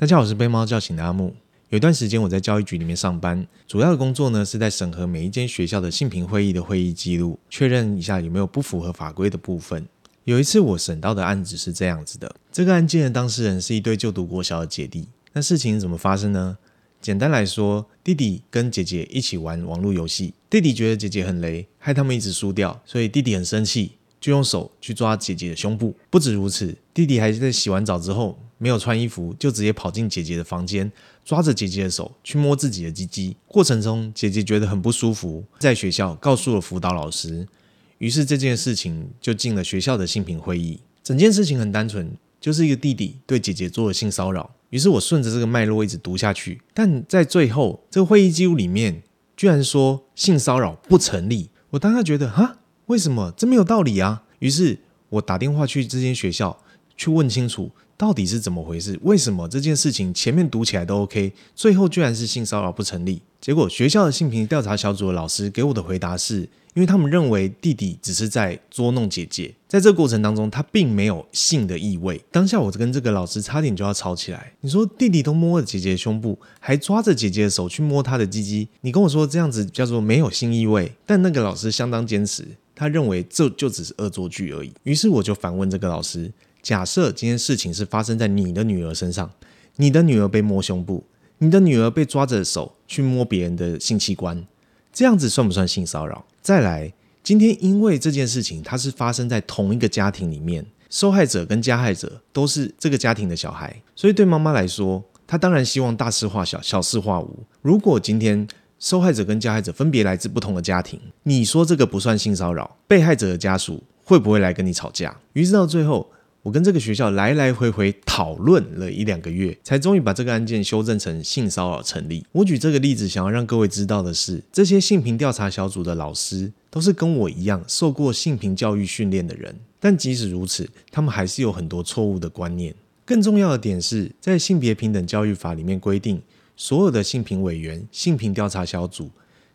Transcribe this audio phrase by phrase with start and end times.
[0.00, 1.36] 大家好，我是被猫叫醒的阿木。
[1.68, 9.86] 有一段时间我在教育局里面上班，主要的工作呢是在审核每一间学校的性平会议的会议记录，确认一下有没有不符合法规的部分。
[10.24, 15.06] 有一次我审到的案子是这样子的，这个案件的当事人是一对就读国小的姐弟。
[15.34, 16.56] 那事情怎么发生呢？
[17.02, 23.92] 简单来说，弟弟跟姐姐一起玩网络游戏，弟弟觉得姐姐很雷，害他们一直输掉，所以弟弟很生气。
[24.18, 25.96] 就用手去抓姐姐的胸部。
[26.10, 30.92] 不止如此，弟弟还在洗完澡之后没有穿衣服，就直接跑进姐姐的房间，
[31.24, 33.34] 抓着姐姐的手去摸自己的鸡鸡。
[33.48, 37.48] 过程中，姐姐觉得很不舒服，在学校告诉了辅导老师。
[37.96, 40.80] 于是这件事情就进了学校的性平会议。
[41.02, 44.54] 整件事情很单纯，就是一个弟弟对姐姐做了性骚扰。
[44.68, 49.02] 于是我顺着这个脉络一直读下去，但在最后这个会议记录里面，
[49.36, 51.48] 居然说性骚扰不成立。
[51.70, 52.58] 我当下觉得，哈。
[52.86, 53.32] 为什么？
[53.36, 54.24] 这没有道理啊！
[54.40, 56.60] 于是我打电话去这间学校，
[56.96, 57.70] 去问清楚
[58.00, 58.98] 到底是怎么回事。
[59.02, 63.20] 为什么这件事情前面读起来都 OK，最后居然是性骚扰不成立？
[63.42, 66.40] 结果学校的性平调查小组的老师给我的回答是，
[66.72, 72.18] 因为他们认为弟弟只是在捉弄姐姐，在这个过程当中他并没有性的意味。
[72.30, 74.50] 当下我跟这个老师差点就要吵起来。
[74.62, 80.90] 你说弟弟都摸了姐姐的胸部，还抓着姐姐的手去摸她的鸡鸡，你跟我说这样子叫做没有性意味？
[81.04, 82.48] 但那个老师相当坚持。
[82.74, 89.30] 他认为这就只是恶作剧而已，于是我就反问这个老师：假设今天事情是发生在你的女儿身上，
[89.76, 91.04] 你的女儿被摸胸部，
[91.38, 94.46] 你的女儿被抓着手去摸别人的性器官，
[94.92, 96.24] 这样子算不算性骚扰？
[96.42, 107.44] 再来，今天因为这件事情它是发生在同一个家庭里面，受害者跟加害者都是这个家庭的小孩，所以对妈妈来说，她当然希望大事化小，小事化无。
[107.62, 108.46] 如果今天
[108.78, 112.76] 受害者跟加害者分别来自不同的家庭，你说这个不算性骚扰？
[112.88, 115.16] 被害者的家属会不会来跟你吵架？
[115.34, 116.10] 于是到最后，
[116.42, 122.24] 我跟这个学校来来回回讨论了一两个月，才终于把这个案件修正成性骚扰成立。
[122.32, 132.74] 我举这个例子，想要让各位知道的是，这些性平调查小组的老师都是跟我一样受过性平教育训练的人，但即使如此，他们还是有很多错误的观念。
[133.04, 136.22] 更重要的点是在性别平等教育法里面规定。
[136.56, 139.10] 所有的性平委员、性平调查小组，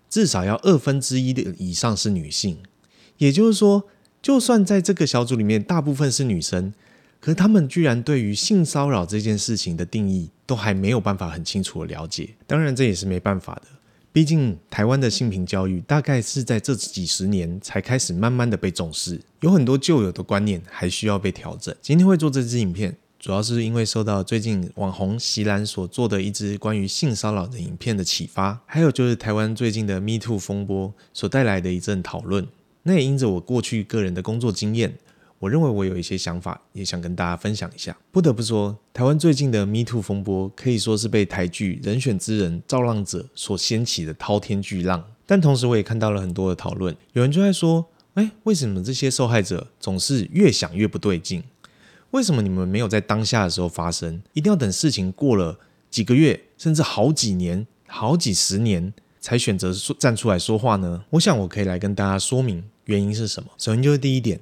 [0.09, 2.57] 至少要二分之一的以上是女性。
[3.19, 3.83] 也就是说，
[4.25, 6.73] 就算在这个小组里面大部分是女生，
[7.21, 12.29] 可他们居然对于性骚扰这件事情的定义都还没有办法很清楚的了解。
[12.47, 13.67] 当然，这也是没办法的，
[14.11, 21.75] 毕竟台湾的性平教育大概是在这几十年才开始慢慢的被重视，有很多旧有的观念还需要被调整。
[21.79, 22.97] 今天会做这支影片。
[23.19, 32.47] 主要是因为受到最近网红席兰所做的一支关于性骚扰的影片的启发，还有就是台湾最近的 Me Too 风波所带来的一阵讨论。
[32.87, 34.93] 那也因着我过去个人的工作经验，
[35.39, 37.97] 我认为我有一些想法，也想跟大家分享一下。
[38.11, 45.03] 不得不说，台湾最近的 Me Too 风波可以说是被台剧《人选之人》造浪者所掀起的滔天巨浪。
[45.25, 51.43] 但同时，我也看到了很多的讨论，有人就在说：“哎，为什么这些受害者总是越想越不对劲？”
[52.11, 54.21] 为什么你们没有在当下的时候发生？
[54.33, 55.59] 一定要等事情过了
[55.89, 58.93] 几个月，甚至好几年、好几十年
[59.25, 61.03] 才选择说站出来说话呢？
[61.09, 63.49] 我想我可以来跟大家说明原因是什么。
[63.57, 64.39] 首先就是第一点，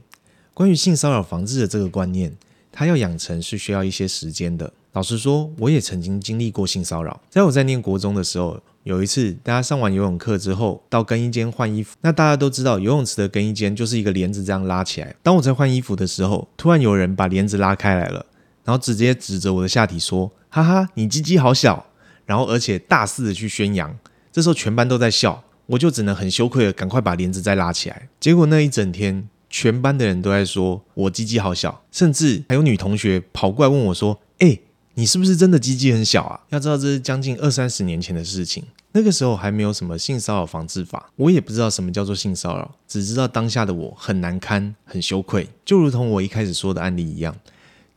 [0.53, 2.35] 关于性骚扰防治的这个观念，
[2.69, 4.73] 它要养成是需要一些时间的。
[4.91, 7.21] 老实说，我也曾经经历过性骚扰。
[7.29, 15.15] 在我在念国中的时候，有一次大家上完游泳课之后到更衣间换衣服，那大家都知道游泳池的更衣间就是一个帘子这样拉起来。
[15.23, 18.25] 当我在换衣服的时候，突然有人把帘子拉开来了，
[18.65, 21.85] 然后直接指着我的下体说：“哈哈，你鸡鸡好小。”
[22.27, 23.97] 然后而且大肆的去宣扬。
[24.33, 28.09] 这时候全班都在笑，我就只能很羞愧的赶快把帘子再拉起来。
[28.19, 34.59] 结果那一整天，全班的人都在说我鸡鸡好小，甚至还有女同学跑过来问我说：“哎。”
[34.95, 36.39] 你是不是真的鸡鸡很小啊？
[36.49, 45.50] 要知道这是将近二三十年前的事情，那个时候还没有什么性骚扰防治法，我也不知道什么叫做性骚扰，只知道当下的我很难堪、很羞愧。
[45.65, 47.35] 就如同我一开始说的案例一样，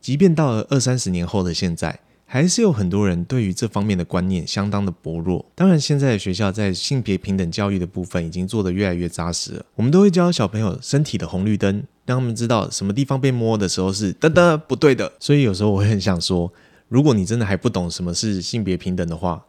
[0.01, 1.99] 即便到了二三十年后的现在，
[2.29, 5.45] 还是有很多人对于这方面的观念相当的薄弱。
[5.55, 15.11] 当然，现在的学校在性别平等教育的部分已经做得越来越扎实了，我们都会教小朋友身体的红绿灯，让他们知道什么地方被摸的时候是噔噔不对的。
[15.19, 16.51] 所以有时候我会很想说。
[16.89, 19.43] 如果你真的还不懂什么是性别平等的话，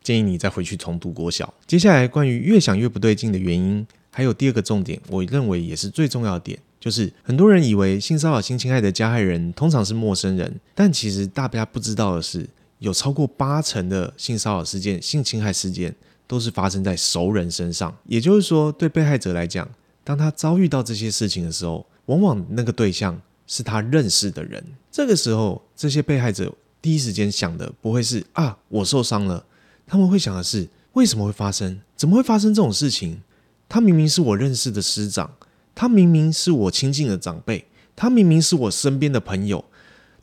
[0.00, 1.52] 建议你再回去重读国小。
[1.66, 12.46] 接下来关于越想越不对劲的原因，还有第二个重点，我认为也是最重要点，就是很多人以为性骚扰、性侵害的加害人通常是陌生人，但其实大家不知道的是，
[12.78, 15.94] 有超过八成的性骚扰事件、性侵害事件
[16.26, 17.96] 都是发生在熟人身上。
[18.04, 19.66] 也就是说，对被害者来讲，
[20.04, 24.62] 当他遭遇到这些事情的时候，往往那个对象是他认识的人。
[24.92, 26.54] 这个时候，这些被害者。
[26.82, 29.46] 第一时间想的不会是啊，我受伤了，
[29.86, 31.80] 他们会想的是为什么会发生？
[31.96, 33.22] 怎么会发生这种事情？
[33.70, 35.30] 他明明是我认识的师长，
[35.74, 37.66] 他明明是我亲近的长辈，
[37.96, 39.64] 他明明是我身边的朋友，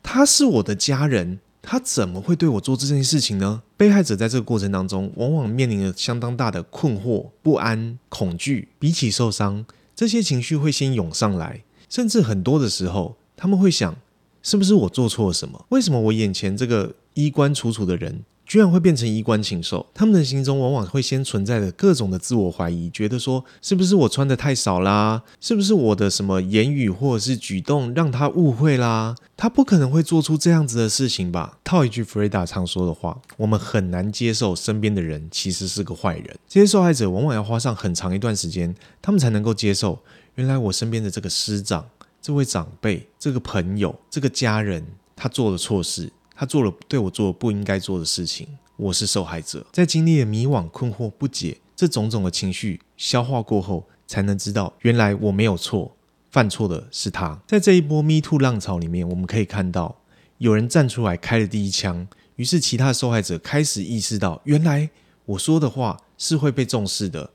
[0.02, 1.40] 他是我的家人。
[1.64, 3.62] 他怎么会对我做这件事情呢？
[3.76, 8.66] 被害者在这个过程当中，往往面临着相当大的困惑、不安、恐惧。
[8.80, 9.64] 比起受伤，
[9.94, 13.94] 这些情绪会先涌上来，甚至很多的时候，他们会想：
[14.42, 15.64] 是不是我做错了什么？
[15.68, 25.22] 为什么我眼前这个衣冠楚楚的人，居然会变成衣冠禽兽，他们的心中往往会先存在着各种的自我怀疑，觉得说是不是我穿得太少啦？
[25.40, 29.14] 是不是我的什么言语或者是举动让他误会啦？
[29.38, 31.56] 他不可能会做出这样子的事情吧？
[31.64, 36.38] 套一句弗瑞达常说的话，我们很难接受身边的人其实是个坏人。
[36.46, 39.98] 这些受害者往往要花上很长一段时间，他们才能够接受，
[40.34, 41.88] 原来我身边的这个师长、
[42.20, 46.12] 这位长辈、这个朋友、这个家人，他做了错事。
[46.42, 49.64] 他做了对我做了不应该做的事情，我是受害者。
[49.70, 55.94] 在经历了迷惘、困惑、不解这种种的情绪消化过后，才能知道原来我没有错，
[56.32, 57.40] 犯错的是他。
[57.46, 60.00] 在这一波 Me Too 浪潮里面，我们可以看到
[60.38, 64.90] 有人站出来开了第一枪，于是其他受害者开始意识到，原来
[65.26, 67.30] 我说的话是会被重视的，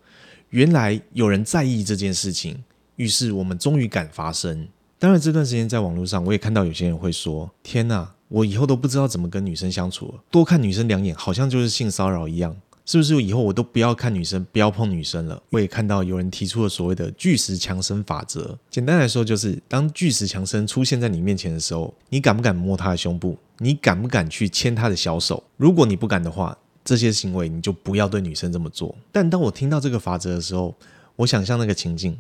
[0.49, 2.61] 原来有人在意这件事情，
[2.97, 4.67] 于是我们终于敢发声。
[4.99, 13.21] 当然，这段时间在网络上，我也看到有些人会说：“天哪！”我以后都不知道怎么跟女生相处了，多看女生两眼好像就是性骚扰一样，是不是？
[13.21, 15.41] 以后我都不要看女生，不要碰女生了。
[15.49, 23.37] 我也看到有人提出了所谓的巨石强森法则，简单来说就是，当巨石强森出现在你面前的时候，你敢不敢摸他的胸部？
[23.59, 25.43] 你敢不敢去牵他的小手？
[25.55, 28.95] 如果你不敢的话，这些行为你就不要对女生这么做。
[29.11, 30.75] 但当我听到这个法则的时候，
[31.15, 32.17] 我想象那个情境。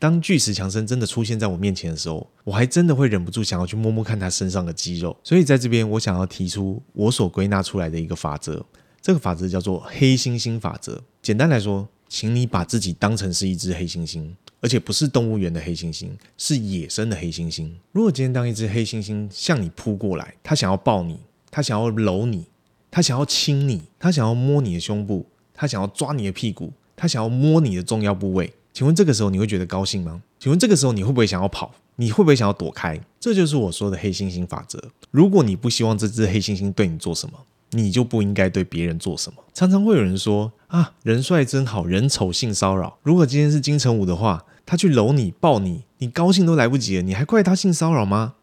[0.00, 5.14] 当巨石强森真的出现在我面前的时候，我还真的会忍不住想要去摸摸看他身上的肌肉。
[5.22, 8.64] 所以在这边，我想要提出我所归纳出来的一个法则，
[9.02, 10.98] 这个法则叫做黑猩猩法则。
[11.20, 14.26] 简单来说，请你把自己当成是一只黑猩猩，
[14.62, 16.08] 而且不是动物园的黑猩猩，
[16.38, 17.70] 是野生的黑猩猩。
[17.92, 21.18] 如果今天当一只黑猩猩向你扑过来，它想要抱你，
[21.50, 22.46] 它想要搂你，
[22.90, 28.54] 它想要亲你，它想要摸你的胸部，它想要抓你的屁股，它想要摸你的重要部位。
[28.80, 30.22] 请问这个时候你会觉得高兴吗？
[30.38, 31.74] 请问这个时候你会不会想要跑？
[31.96, 32.98] 你会不会想要躲开？
[33.20, 34.82] 这就是我说的黑猩猩法则。
[35.10, 37.34] 如果你不希望这只黑猩猩对你做什么，
[37.72, 39.44] 你就不应该对别人做什么。
[39.52, 42.96] 常常会有人说啊，人帅真好，人丑性骚扰。
[43.02, 48.36] 如果今天是金城武的话，他去搂你、抱你，你高兴都来不及了，你还怪他性骚扰吗？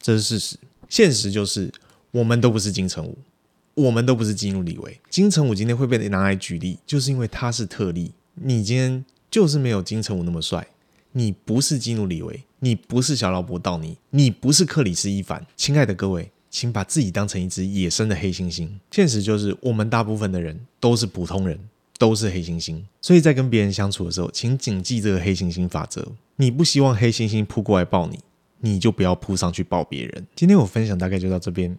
[0.00, 0.56] 这是事实。
[0.88, 1.70] 现实就是，
[2.12, 3.18] 我们都不是金城武，
[3.74, 4.98] 我们都不是基努李维。
[5.10, 8.14] 金城武今天会被拿来举例，就是因为他是特例。
[8.36, 9.04] 你今天。
[9.34, 10.64] 就是没有金城武那么帅，
[11.10, 15.44] 你不是基努李维，你不是小劳勃道尼，你不是克里斯伊凡。
[15.56, 18.68] 亲爱的各位，请把自己当成一只野生的黑猩猩。
[18.92, 21.58] 现实就是，我们大部分的人都是普通人，
[21.98, 22.80] 都是黑猩猩。
[23.00, 28.20] 所以在跟别人相处的时候，请谨记这个黑猩猩法则：你不希望黑猩猩扑过来抱你，
[28.60, 30.24] 你就不要扑上去抱别人。
[30.36, 31.76] 今天我分享大概就到这边，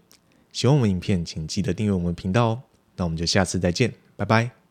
[0.52, 2.62] 喜欢我们影片，请记得订阅我们频道哦。
[2.98, 4.65] 那我们就下次再见，拜拜。